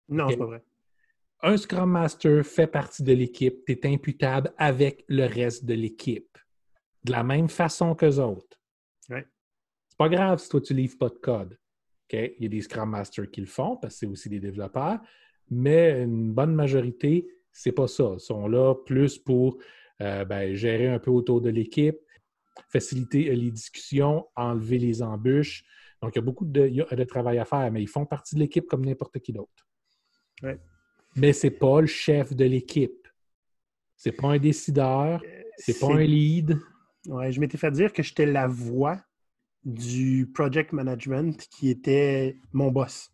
[0.10, 0.64] Non, c'est pas vrai.
[1.44, 6.38] Un Scrum Master fait partie de l'équipe, tu es imputable avec le reste de l'équipe.
[7.04, 8.60] De la même façon qu'eux autres.
[9.10, 9.26] Ouais.
[9.88, 11.58] C'est pas grave si toi tu livres pas de code.
[12.12, 15.00] Il y a des Scrum Masters qui le font parce que c'est aussi des développeurs,
[15.50, 18.14] mais une bonne majorité, c'est pas ça.
[18.14, 19.58] Ils sont là plus pour
[20.02, 21.98] euh, ben, gérer un peu autour de l'équipe,
[22.70, 25.64] faciliter euh, les discussions, enlever les embûches.
[26.02, 28.68] Donc, il y a beaucoup de, travail à faire, mais ils font partie de l'équipe
[28.68, 29.68] comme n'importe qui d'autre.
[31.18, 33.08] Mais ce n'est pas le chef de l'équipe.
[33.96, 35.22] C'est pas un décideur,
[35.58, 36.60] c'est pas un lead.
[37.08, 39.02] Ouais, je m'étais fait dire que j'étais la voix
[39.64, 43.12] du project management qui était mon boss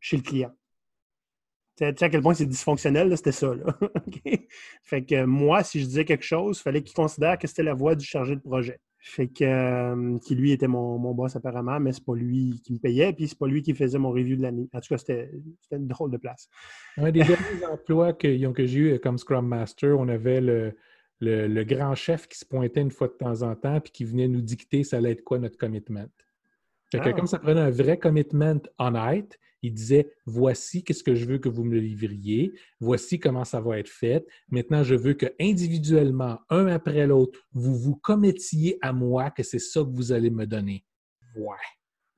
[0.00, 0.52] chez le client.
[1.76, 3.52] Tu sais à quel point c'est dysfonctionnel, c'était ça.
[3.52, 3.76] Là.
[4.84, 7.74] Fait que moi, si je disais quelque chose, il fallait qu'il considère que c'était la
[7.74, 8.78] voix du chargé de projet.
[9.06, 12.78] Fait que euh, qui lui était mon, boss apparemment, mais c'est pas lui qui me
[12.78, 14.66] payait, puis c'est pas lui qui faisait mon review de l'année.
[14.72, 15.30] En tout cas, c'était
[15.72, 16.48] une drôle de place.
[16.96, 20.74] Un des derniers emplois que, que j'ai eu comme Scrum Master, on avait le,
[21.20, 24.26] le, grand chef qui se pointait une fois de temps en temps puis qui venait
[24.26, 26.06] nous dicter ça allait être quoi notre commitment.
[26.94, 27.12] Fait que ah.
[27.12, 31.48] comme ça prenait un vrai commitment honnête, il disait voici qu'est-ce que je veux que
[31.48, 34.24] vous me livriez, voici comment ça va être fait.
[34.48, 39.58] Maintenant, je veux que individuellement, un après l'autre, vous vous commettiez à moi que c'est
[39.58, 40.84] ça que vous allez me donner.
[41.34, 41.56] Ouais.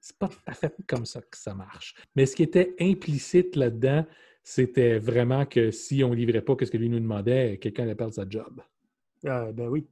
[0.00, 1.94] C'est pas tout à fait comme ça que ça marche.
[2.14, 4.04] Mais ce qui était implicite là-dedans,
[4.42, 7.94] c'était vraiment que si on ne livrait pas ce que lui nous demandait, quelqu'un allait
[7.94, 8.60] perdre sa job.
[9.24, 9.88] Ah, ben oui.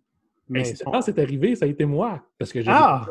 [0.49, 2.23] Mais c'est arrivé, ça a été moi.
[2.39, 3.07] Parce que j'ai ah!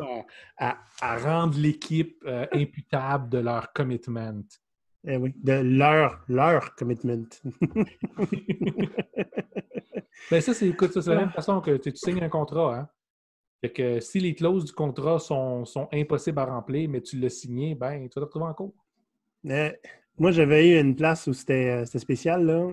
[0.56, 4.44] à, rendre l'équipe euh, imputable de leur commitment.
[5.06, 7.26] Eh oui, de leur, leur commitment.
[10.30, 11.34] ben ça, c'est la même ah.
[11.34, 12.76] façon que tu, signes un contrat.
[12.76, 12.88] Hein?
[13.60, 17.28] Fait que si les clauses du contrat sont, sont impossibles à remplir, mais tu l'as
[17.28, 18.74] signé, ben tu vas te retrouver en cours.
[19.46, 19.70] Euh,
[20.18, 22.46] moi, j'avais eu une place où c'était euh, spécial.
[22.46, 22.72] Là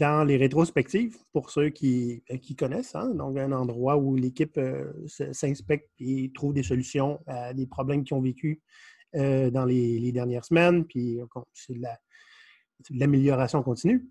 [0.00, 4.56] dans les rétrospectives, pour ceux qui, euh, qui connaissent, hein, donc un endroit où l'équipe
[4.56, 8.62] euh, s'inspecte et trouve des solutions à des problèmes qu'ils ont vécu
[9.14, 11.20] euh, dans les, dernières semaines, puis
[11.52, 11.84] c'est de
[12.98, 14.08] l'amélioration continue.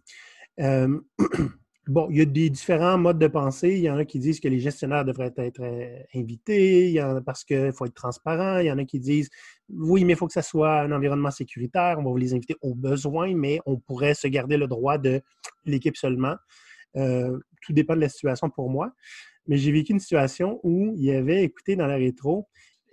[1.90, 3.70] Bon, il y a des différents modes de pensée.
[3.70, 7.02] Il y en a qui disent que les gestionnaires devraient être euh, invités, il y
[7.02, 8.60] en a parce qu'il faut être transparent.
[8.60, 9.32] Il y en a qui disent
[9.70, 11.96] oui, mais il faut que ça soit un environnement sécuritaire.
[11.98, 15.20] On va vous les inviter au besoin, mais on pourrait se garder le droit de
[15.66, 16.36] l'équipe seulement.
[16.96, 18.92] Euh, tout dépend de la situation pour moi.
[19.48, 22.48] Mais j'ai vécu une situation où il y avait, écoutez, dans la rétro,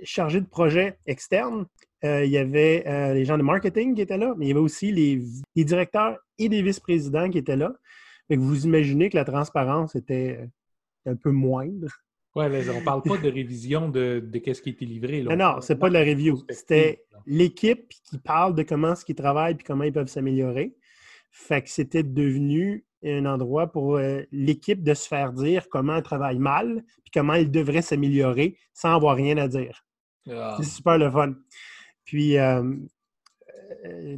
[0.05, 1.67] chargé de projet externe,
[2.03, 4.61] euh, il y avait les gens de marketing qui étaient là, mais il y avait
[4.61, 5.21] aussi les,
[5.55, 7.75] les directeurs et les vice-présidents qui étaient là
[8.35, 10.41] vous imaginez que la transparence était
[11.07, 11.89] euh, un peu moindre.
[12.35, 15.23] Oui, mais on ne parle pas de révision de, de ce qui a été livré.
[15.23, 15.37] Là.
[15.37, 16.45] Non, non, c'est pas de la review.
[16.51, 20.77] C'était l'équipe qui parle de comment ce qu'ils travaillent et comment ils peuvent s'améliorer.
[21.31, 26.03] Fait que c'était devenu un endroit pour euh, l'équipe de se faire dire comment elle
[26.03, 29.87] travaille mal puis comment elle devrait s'améliorer sans avoir rien à dire.
[30.29, 30.57] Ah.
[30.59, 31.35] C'est super le fun.
[32.05, 32.63] Puis, euh,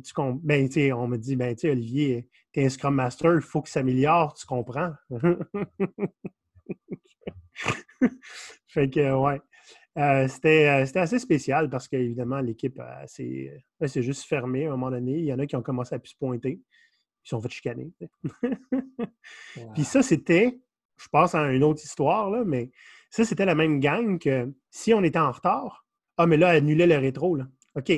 [0.05, 3.71] tu, ben, on me dit, ben, Olivier, tu es un Scrum Master, il faut qu'il
[3.71, 4.93] s'améliore, tu comprends?
[8.67, 9.41] fait que, ouais.
[9.97, 13.63] Euh, euh, c'était, assez spécial parce qu'évidemment, l'équipe c'est
[14.03, 15.19] juste fermé à un moment donné.
[15.19, 16.61] Il y en a qui ont commencé à plus se pointer.
[17.25, 17.91] Ils sont fait chicaner.
[19.75, 20.59] Puis ça, c'était,
[20.97, 22.71] je pense à une autre histoire, là, mais
[23.11, 26.87] ça, c'était la même gang que si on était en retard, ah, mais là, annuler
[26.87, 27.37] le rétro.
[27.37, 27.47] Là.
[27.77, 27.93] OK,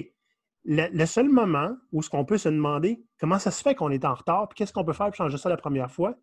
[0.64, 4.04] le, seul moment où ce qu'on peut se demander comment ça se fait qu'on est
[4.04, 6.16] en retard, puis qu'est-ce qu'on peut faire pour changer ça la première fois,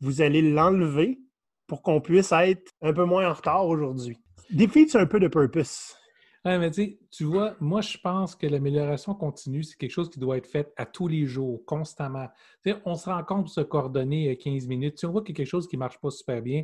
[0.00, 1.20] vous allez l'enlever
[1.66, 4.18] pour qu'on puisse être un peu moins en retard aujourd'hui.
[4.50, 5.96] Défite un peu de purpose?
[7.10, 10.72] Tu vois, moi, je pense que l'amélioration continue, c'est quelque chose qui doit être fait
[10.76, 12.28] à tous les jours, constamment.
[12.84, 14.98] on se rend compte de se coordonner 15 euh, minutes.
[14.98, 16.62] Si on voit qu'il y a quelque chose qui ne marche pas super bien,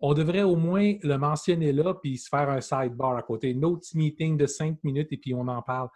[0.00, 3.64] on devrait au moins le mentionner là, puis se faire un sidebar à côté, une
[3.64, 5.88] autre meeting de 5 minutes, et puis on en parle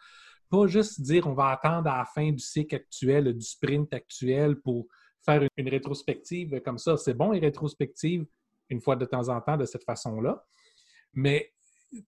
[0.48, 4.56] pas juste dire on va attendre à la fin du cycle actuel, du sprint actuel
[4.60, 4.86] pour
[5.24, 6.96] faire une, rétrospective comme ça.
[6.96, 8.26] C'est bon, les rétrospectives,
[8.70, 10.44] une fois de temps en temps, de cette façon-là.
[11.14, 11.52] Mais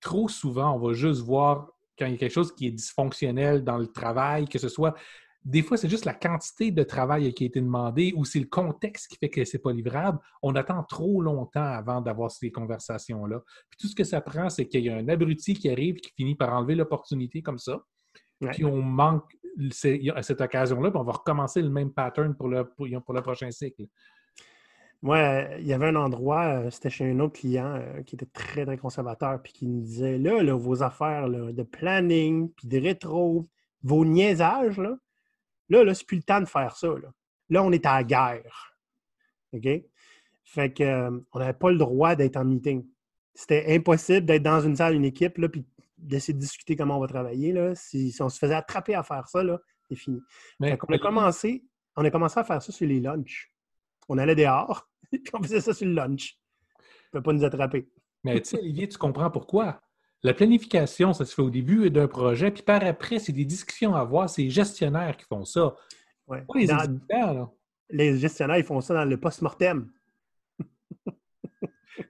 [0.01, 3.63] trop souvent, on va juste voir quand il y a quelque chose qui est dysfonctionnel
[3.63, 4.95] dans le travail, que ce soit.
[5.43, 8.47] Des fois, c'est juste la quantité de travail qui a été demandé ou c'est le
[8.47, 10.19] contexte qui fait que c'est pas livrable.
[10.43, 13.43] On attend trop longtemps avant d'avoir ces conversations-là.
[13.71, 16.13] Puis tout ce que ça prend, c'est qu'il y a un abruti qui arrive qui
[16.15, 17.83] finit par enlever l'opportunité comme ça
[18.41, 19.37] puis on manque
[20.15, 23.51] à cette occasion-là, puis on va recommencer le même pattern pour le, pour, le prochain
[23.51, 23.87] cycle.
[25.03, 25.19] Moi,
[25.59, 28.67] il y avait un endroit, euh, c'était chez un autre client euh, qui était très,
[28.67, 33.49] très conservateur, puis qui nous disait là, là vos affaires de planning, puis de rétro,
[33.83, 34.97] vos niaisages, là,
[35.71, 36.89] là, là c'est plus le temps de faire ça.
[36.89, 37.09] Là,
[37.49, 38.77] là on est à la guerre.
[39.53, 39.69] OK?
[40.45, 42.85] Fait qu'on euh, n'avait pas le droit d'être en meeting.
[43.35, 45.65] C'était impossible d'être dans une salle, une équipe, là, puis
[46.03, 47.53] d'essayer de discuter comment on va travailler.
[47.53, 47.75] Là.
[47.75, 49.43] Si, on se faisait attraper à faire ça,
[49.89, 50.21] c'est fini.
[50.59, 51.65] Mais, on, a commencé,
[51.97, 53.53] on a commencé à faire ça sur les lunchs.
[54.09, 56.39] On allait dehors, puis on faisait ça sur le lunch.
[56.79, 57.89] On ne peut pas nous attraper.
[58.25, 59.81] Mais tu sais, Olivier, tu comprends pourquoi?
[60.23, 63.95] La planification, ça se fait au début d'un projet, puis par après, c'est des discussions
[63.95, 64.29] à avoir.
[64.29, 65.75] C'est les gestionnaires qui font ça.
[66.27, 66.45] Ouais.
[66.55, 66.69] les,
[67.89, 69.91] les gestionnaires, ils font ça dans le post-mortem.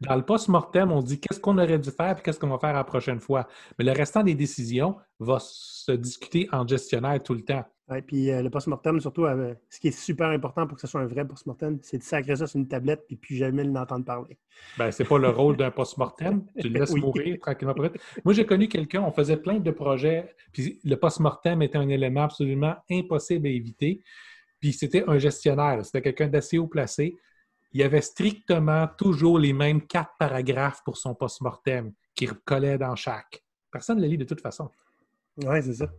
[0.01, 2.73] Dans le post-mortem, on dit qu'est-ce qu'on aurait dû faire et qu'est-ce qu'on va faire
[2.73, 3.47] la prochaine fois.
[3.79, 7.65] Mais le restant des décisions va se discuter en gestionnaire tout le temps.
[7.91, 10.87] Oui, puis euh, le post-mortem, surtout, euh, ce qui est super important pour que ce
[10.87, 14.05] soit un vrai post-mortem, c'est de sacrer ça sur une tablette et puis jamais l'entendre
[14.05, 14.39] parler.
[14.79, 16.45] Ben, c'est pas le rôle d'un post-mortem.
[16.61, 17.75] Tu le laisses mourir tranquillement.
[18.25, 22.23] Moi, j'ai connu quelqu'un, on faisait plein de projets, puis le post-mortem était un élément
[22.23, 24.03] absolument impossible à éviter.
[24.61, 27.17] Puis c'était un gestionnaire, c'était quelqu'un d'assez haut placé
[27.73, 32.97] il y avait strictement toujours les mêmes quatre paragraphes pour son post-mortem qui recollaient dans
[32.97, 33.45] chaque.
[33.71, 34.69] Personne ne le lit de toute façon.
[35.37, 35.91] Oui, c'est ça.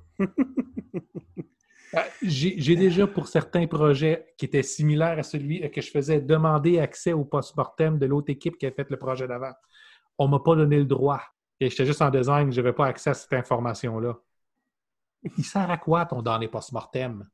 [1.94, 6.80] Euh, j'ai déjà, pour certains projets qui étaient similaires à celui que je faisais, demandé
[6.80, 9.52] accès au post-mortem de l'autre équipe qui a fait le projet d'avant.
[10.18, 11.22] On ne m'a pas donné le droit.
[11.60, 14.18] Et j'étais juste en design, je n'avais pas accès à cette information-là.
[15.38, 17.28] Il sert à quoi ton donné post-mortem?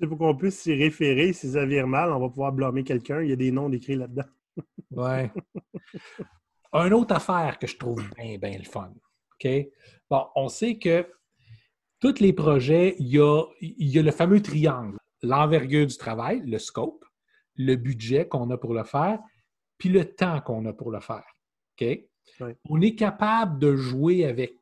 [0.00, 1.32] C'est pour qu'on puisse s'y référer.
[1.32, 3.22] Si ça vire mal, on va pouvoir blâmer quelqu'un.
[3.22, 4.24] Il y a des noms décrits là-dedans.
[4.90, 5.30] ouais.
[6.72, 8.92] Une autre affaire que je trouve bien, bien le fun.
[9.34, 9.50] OK?
[10.10, 11.06] Bon, on sait que
[12.00, 14.98] tous les projets, il y a, y a le fameux triangle.
[15.22, 17.04] L'envergure du travail, le scope,
[17.56, 19.20] le budget qu'on a pour le faire,
[19.78, 21.24] puis le temps qu'on a pour le faire.
[21.80, 22.00] OK?
[22.68, 24.58] On est capable de jouer avec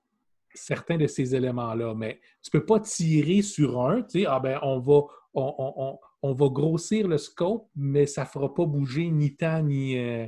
[0.55, 4.40] certains de ces éléments-là, mais tu ne peux pas tirer sur un, tu sais, ah
[4.40, 5.03] ben on va,
[5.35, 5.99] on,
[6.35, 10.27] va grossir le scope, mais ça ne fera pas bouger ni temps ni, euh,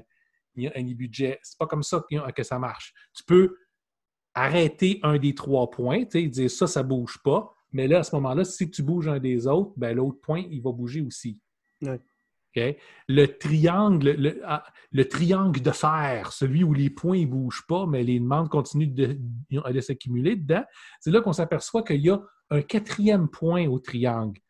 [0.57, 1.39] ni, ni, budget.
[1.43, 2.95] C'est pas comme ça que, ça marche.
[3.15, 3.57] Tu peux
[4.35, 8.15] arrêter un des trois points, dire ça, ça ne bouge pas, mais là, à ce
[8.17, 11.41] moment-là, si tu bouges un des autres, ben, l'autre point, il va bouger aussi.
[13.09, 17.85] Le triangle, le, ah, le, triangle de fer, celui où les points ne bougent pas,
[17.87, 19.19] mais les demandes continuent de,
[19.51, 20.65] de s'accumuler dedans,
[21.01, 24.41] c'est là qu'on s'aperçoit qu'il y a un quatrième point au triangle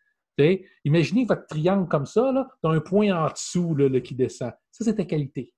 [0.84, 4.52] imaginez votre triangle comme ça, là, dans un point en dessous là, qui descend.
[4.70, 5.52] Ça, c'est ta qualité.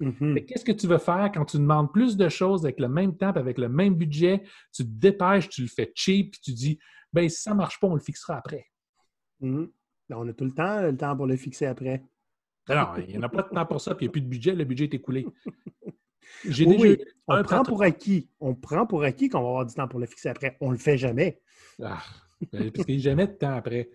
[0.00, 0.44] Mm-hmm.
[0.46, 3.30] Qu'est-ce que tu veux faire quand tu demandes plus de choses avec le même temps,
[3.30, 6.78] avec le même budget, tu te dépêches, tu le fais cheap, puis tu dis,
[7.12, 8.66] ben si ça ne marche pas, on le fixera après.
[9.42, 9.70] Mm-hmm.
[10.08, 12.04] Ben, on a tout le temps le temps pour le fixer après.
[12.68, 14.20] Non, il n'y en a pas de temps pour ça, puis il n'y a plus
[14.20, 15.26] de budget, le budget est écoulé.
[16.44, 18.30] J'ai déjà on prend pour acquis.
[18.38, 20.56] On prend pour acquis qu'on va avoir du temps pour le fixer après.
[20.60, 21.40] On ne le fait jamais.
[21.82, 22.02] Ah.
[22.52, 23.90] Ben, parce qu'il n'y a jamais de temps après.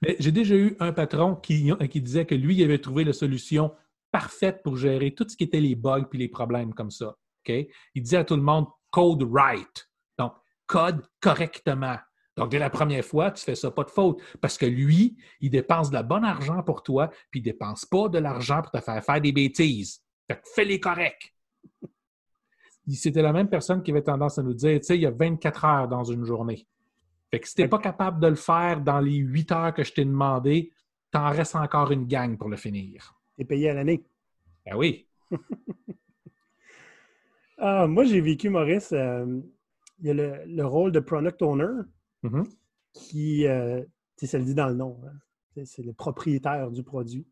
[0.00, 3.12] Mais j'ai déjà eu un patron qui, qui disait que lui, il avait trouvé la
[3.12, 3.72] solution
[4.10, 7.16] parfaite pour gérer tout ce qui était les bugs puis les problèmes comme ça.
[7.48, 9.90] Il disait à tout le monde code right.
[10.18, 10.32] Donc,
[10.66, 11.96] code correctement.
[12.36, 14.22] Donc, dès la première fois, tu fais ça pas de faute.
[14.40, 17.84] Parce que lui, il dépense de la bonne argent pour toi, puis il ne dépense
[17.84, 20.02] pas de l'argent pour te faire faire des bêtises.
[20.54, 21.34] Fais-les corrects.
[22.88, 25.10] C'était la même personne qui avait tendance à nous dire, tu sais, il y a
[25.10, 26.66] 24 heures dans une journée.
[27.32, 29.82] Fait que si tu n'es pas capable de le faire dans les huit heures que
[29.82, 30.70] je t'ai demandé,
[31.10, 33.18] t'en restes encore une gang pour le finir.
[33.36, 34.04] Tu es payé à l'année.
[34.66, 35.08] Ben oui.
[37.58, 39.40] ah, moi, j'ai vécu, Maurice, euh,
[40.00, 41.84] il y a le, rôle de product owner
[42.22, 42.46] mm-hmm.
[42.92, 43.82] qui, euh,
[44.22, 45.62] ça le dit dans le nom, hein.
[45.64, 47.26] c'est le propriétaire du produit,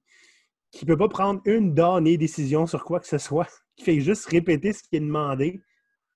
[0.71, 4.01] qui ne peut pas prendre une donnée décision sur quoi que ce soit, qui fait
[4.01, 5.61] juste répéter ce qui est demandé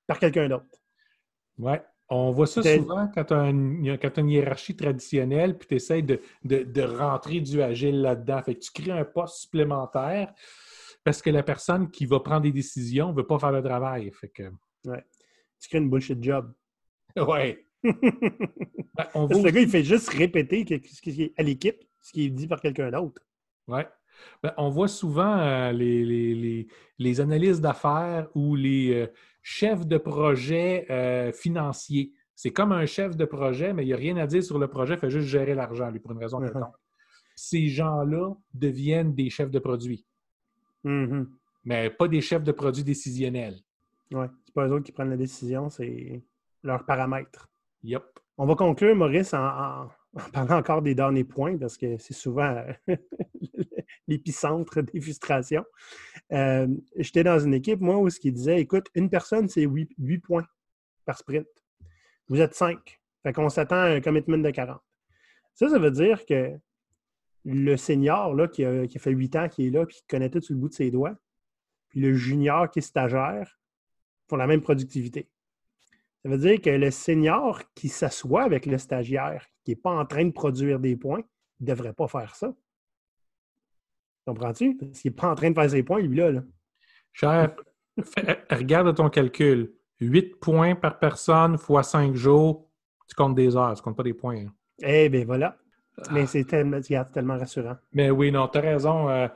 [0.07, 0.81] par quelqu'un d'autre.
[1.59, 1.83] Ouais.
[2.11, 7.41] On voit ça souvent quand tu as, une hiérarchie traditionnelle, puis tu essaies de, rentrer
[7.41, 8.43] du agile là-dedans.
[8.43, 10.33] Fait que tu crées un poste supplémentaire
[11.03, 14.11] parce que la personne qui va prendre des décisions ne veut pas faire le travail.
[14.13, 14.45] Fait que...
[14.87, 15.05] ouais.
[15.61, 16.53] Tu crées une bullshit job.
[17.17, 17.65] Ouais.
[17.85, 22.31] ben, Le gars, il fait juste répéter ce qui est à l'équipe, ce qui est
[22.31, 23.23] dit par quelqu'un d'autre.
[23.69, 23.87] Ouais.
[24.43, 26.67] Ben, on voit souvent euh, les,
[26.99, 29.07] les, analyses d'affaires ou les, euh,
[29.45, 32.13] chef de projet euh, financier.
[32.35, 34.67] C'est comme un chef de projet, mais il n'y a rien à dire sur le
[34.67, 36.75] projet, il fait juste gérer l'argent, lui, pour une raison quelconque.
[37.37, 40.05] Ces gens-là deviennent des chefs de produits.
[40.85, 41.27] Mm-hmm.
[41.65, 43.59] Mais pas des chefs de produits décisionnels.
[44.13, 46.23] Oui, c'est pas eux autres qui prennent la décision, c'est
[46.63, 47.49] leurs paramètres.
[47.85, 48.03] Yep.
[48.39, 52.15] On va conclure, Maurice, en, en- en parlant encore des derniers points, parce que c'est
[52.15, 52.57] souvent
[52.89, 52.97] euh,
[54.07, 55.65] l'épicentre des frustrations.
[56.33, 60.19] Euh, J'étais dans une équipe, moi, où ce qui disait écoute, une personne, c'est 8,
[60.21, 60.47] points
[61.05, 61.47] par sprint.
[62.29, 63.01] Vous êtes 5.
[63.23, 64.81] Fait qu'on s'attend à un commitment de 40.
[65.55, 66.53] Ça, ça veut dire que
[67.45, 70.07] le senior là, qui, a, qui a fait 8 ans, qui est là, puis qui
[70.07, 71.15] connaît tout sur le bout de ses doigts,
[71.89, 73.59] puis le junior qui est stagiaire,
[74.29, 75.29] font la même productivité.
[76.23, 80.07] Ça veut dire que le senior qui s'assoit avec le stagiaire, qui n'est pas en
[80.07, 81.23] train de produire des points,
[81.61, 82.55] ne devrait pas faire ça.
[84.27, 84.77] Comprends-tu?
[84.77, 86.33] Parce qu'il n'est pas en train de faire ses points, lui-là.
[86.33, 86.43] là.
[87.13, 87.55] Cher,
[88.51, 89.73] regarde ton calcul.
[90.01, 92.69] 8 points par personne fois 5 jours.
[93.09, 94.47] Tu comptes des heures, tu comptes pas des points.
[94.47, 94.53] hein.
[94.83, 95.57] Eh bien, voilà.
[96.11, 96.81] Mais c'est tellement,
[97.39, 97.77] rassurant.
[97.93, 99.09] Mais oui, non, tu as raison.
[99.09, 99.29] euh,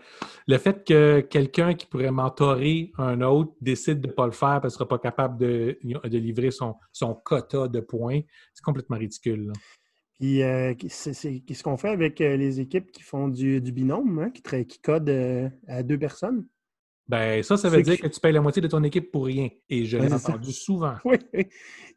[0.49, 4.61] le fait que quelqu'un qui pourrait mentorer un autre décide de ne pas le faire
[4.61, 8.23] parce qu'il ne sera pas capable de, de livrer son, son quota de points,
[8.53, 9.47] c'est complètement ridicule.
[9.47, 9.53] là.
[10.19, 14.19] Puis, euh, c'est qu'est-ce qu'on fait avec euh, les équipes qui font du, du binôme,
[14.19, 16.45] hein, qui, qui codent euh, à deux personnes?
[17.07, 19.11] Ben, ça, ça veut Ceux dire qui- que tu payes la moitié de ton équipe
[19.13, 19.49] pour rien.
[19.71, 20.17] Et je l'ai ça.
[20.17, 20.97] entendu souvent.
[21.05, 21.47] Oui, oui.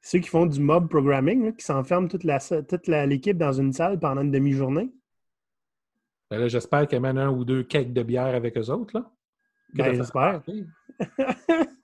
[0.04, 3.74] Ceux qui font du mob programming, qui s'enferment toute la toute la- l'équipe dans une
[3.74, 4.92] salle pendant une demi-journée.
[6.30, 8.98] Ben là, j'espère qu'ils amènent un ou deux cakes de bière avec eux autres.
[8.98, 9.12] Là.
[9.74, 10.42] Ben, j'espère.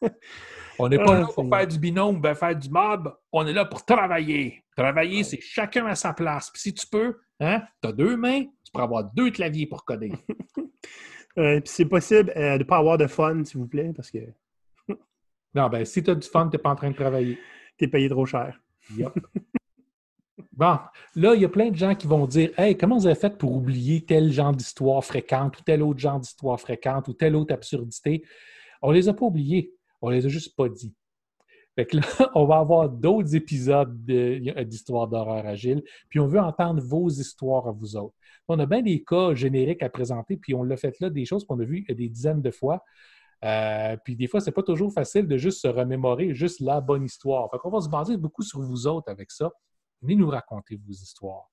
[0.79, 3.15] On n'est pas Ah, là pour faire du binôme, ben faire du mob.
[3.31, 4.63] On est là pour travailler.
[4.75, 6.49] Travailler, c'est chacun à sa place.
[6.51, 9.85] Puis si tu peux, hein, tu as deux mains, tu pourras avoir deux claviers pour
[9.85, 10.11] coder.
[11.39, 14.09] Euh, puis c'est possible euh, de ne pas avoir de fun, s'il vous plaît, parce
[14.09, 14.17] que
[15.53, 17.37] non, ben si tu as du fun, tu n'es pas en train de travailler.
[17.77, 18.59] tu es payé trop cher.
[20.51, 20.79] Bon,
[21.15, 23.37] là, il y a plein de gens qui vont dire Hey, comment vous avez fait
[23.37, 27.53] pour oublier tel genre d'histoire fréquente ou tel autre genre d'histoire fréquente ou telle autre
[27.53, 28.23] absurdité?
[28.81, 30.93] On les a pas oubliés, on les a juste pas dit.
[31.75, 32.01] Fait que là,
[32.35, 37.67] on va avoir d'autres épisodes de- d'histoires d'horreur agile, puis on veut entendre vos histoires
[37.67, 38.15] à vous autres.
[38.47, 41.45] On a bien des cas génériques à présenter, puis on l'a fait là, des choses
[41.45, 42.83] qu'on a vues des dizaines de fois.
[43.45, 47.03] Euh, puis des fois, c'est pas toujours facile de juste se remémorer juste la bonne
[47.03, 47.49] histoire.
[47.51, 49.51] Fait qu'on va se baser beaucoup sur vous autres avec ça.
[50.01, 51.47] Venez nous raconter vos histoires.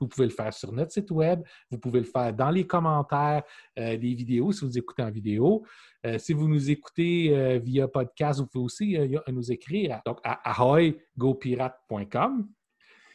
[0.00, 3.42] Vous pouvez le faire sur notre site web, vous pouvez le faire dans les commentaires
[3.78, 5.64] euh, des vidéos si vous écoutez en vidéo.
[6.04, 8.98] Euh, si vous nous écoutez euh, via podcast, vous pouvez aussi
[9.28, 12.48] nous écrire donc à ahoygopirate.com.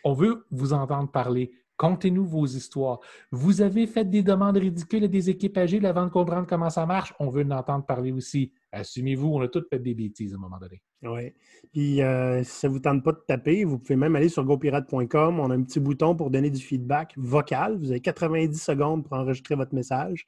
[0.04, 1.52] On veut vous entendre parler.
[1.76, 3.00] Contez-nous vos histoires.
[3.32, 6.86] Vous avez fait des demandes ridicules à des équipes agiles avant de comprendre comment ça
[6.86, 7.14] marche.
[7.20, 8.52] On veut en entendre parler aussi.
[8.72, 10.82] Assumez-vous, on a tous fait des bêtises à un moment donné.
[11.04, 11.34] Oui.
[11.72, 14.44] Puis euh, si ça ne vous tente pas de taper, vous pouvez même aller sur
[14.44, 15.40] gopirate.com.
[15.40, 17.78] On a un petit bouton pour donner du feedback vocal.
[17.78, 20.26] Vous avez 90 secondes pour enregistrer votre message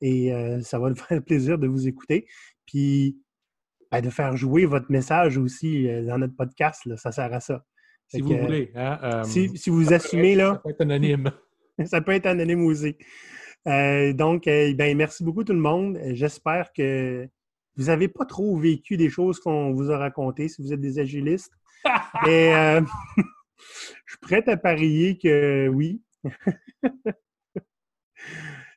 [0.00, 2.26] et euh, ça va nous faire plaisir de vous écouter.
[2.66, 3.18] Puis
[3.90, 6.84] ben, de faire jouer votre message aussi euh, dans notre podcast.
[6.84, 6.96] là.
[6.96, 7.64] ça sert à ça.
[8.08, 8.70] Si Fait vous que, voulez.
[8.74, 11.30] Hein, Si, si vous assumez, être- là, Ça peut être anonyme.
[11.86, 12.96] ça peut être anonyme aussi.
[13.66, 15.98] Donc, euh, ben, merci beaucoup tout le monde.
[16.12, 17.28] J'espère que
[17.78, 20.98] vous n'avez pas trop vécu des choses qu'on vous a racontées si vous êtes des
[20.98, 21.52] agilistes.
[22.26, 22.82] Et euh,
[23.16, 26.02] je suis prêt à parier que oui.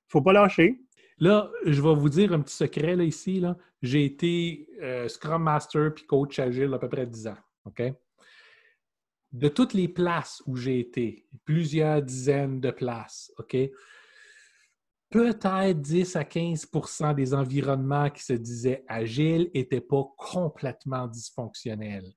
[0.07, 0.79] faut pas lâcher.
[1.17, 3.39] Là, je vais vous dire un petit secret là, ici.
[3.39, 3.57] Là.
[3.81, 7.37] J'ai été euh, Scrum Master puis coach agile à peu près 10 ans.
[7.65, 7.81] OK?
[9.31, 13.55] De toutes les places où j'ai été, plusieurs dizaines de places, OK?
[15.12, 22.13] Peut-être 10 à 15% des environnements qui se disaient agiles n'étaient pas complètement dysfonctionnels.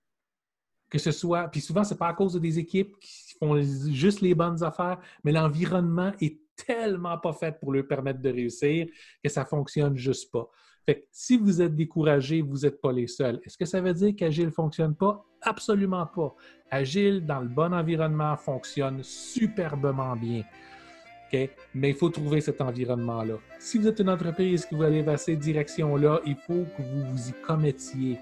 [0.88, 4.20] Que ce soit, puis souvent, ce n'est pas à cause des équipes qui font juste
[4.20, 8.86] les bonnes affaires, mais l'environnement est tellement pas fait pour leur permettre de réussir
[9.22, 10.48] que ça fonctionne juste pas.
[10.86, 13.40] Fait que si vous êtes découragé, vous n'êtes pas les seuls.
[13.44, 15.24] Est-ce que ça veut dire qu'Agile ne fonctionne pas?
[15.40, 16.32] Absolument pas.
[16.70, 20.44] Agile, dans le bon environnement, fonctionne superbement bien.
[21.74, 23.34] Mais il faut trouver cet environnement-là.
[23.58, 27.04] Si vous êtes une entreprise qui vous allez vers cette direction-là, il faut que vous
[27.10, 28.18] vous y commettiez.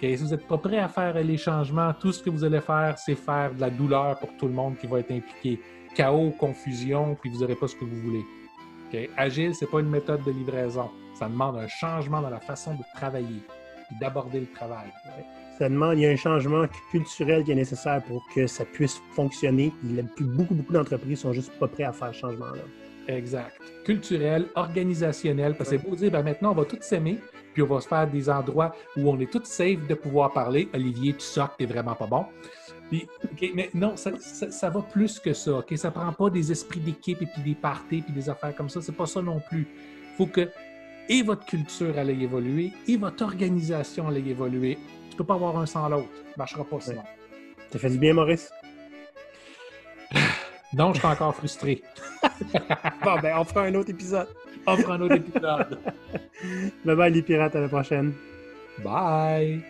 [0.00, 2.98] Si vous n'êtes pas prêt à faire les changements, tout ce que vous allez faire,
[2.98, 5.60] c'est faire de la douleur pour tout le monde qui va être impliqué.
[5.94, 8.24] Chaos, confusion, puis vous n'aurez pas ce que vous voulez.
[9.16, 10.90] Agile, ce n'est pas une méthode de livraison.
[11.18, 13.42] Ça demande un changement dans la façon de travailler
[13.90, 14.88] et d'aborder le travail.
[15.58, 19.00] Ça demande, il y a un changement culturel qui est nécessaire pour que ça puisse
[19.12, 19.72] fonctionner.
[19.84, 22.62] Il beaucoup, beaucoup d'entreprises sont juste pas prêts à faire ce changement-là.
[23.08, 23.58] Exact.
[23.84, 27.18] Culturel, organisationnel, parce que c'est beau dire, ben maintenant, on va tous s'aimer,
[27.52, 30.68] puis on va se faire des endroits où on est tous safe de pouvoir parler.
[30.72, 32.24] Olivier, tu sors, t'es vraiment pas bon.
[33.54, 35.58] Mais non, ça va plus que ça.
[35.58, 35.76] OK?
[35.76, 38.80] Ça prend pas des esprits d'équipe et puis des parties puis des affaires comme ça.
[38.80, 39.66] C'est pas ça non plus.
[40.12, 40.48] Il faut que
[41.08, 44.78] et votre culture allait évoluer et votre organisation allait évoluer.
[45.12, 46.08] Tu peux pas avoir un sans l'autre.
[46.14, 47.02] Ça marchera pas sinon.
[47.02, 47.56] Ouais.
[47.70, 48.50] T'as fait du bien, Maurice?
[50.72, 51.82] non, je suis encore frustré.
[53.04, 54.28] bon, ben, on fera un autre épisode.
[54.66, 55.78] On fera un autre épisode.
[56.86, 58.14] bye bye, les pirates, à la prochaine.
[58.82, 59.62] Bye!